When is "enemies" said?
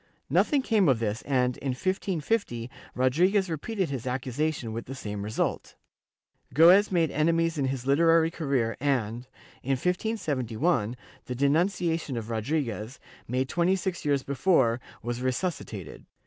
7.11-7.59